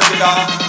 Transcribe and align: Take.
Take. 0.00 0.63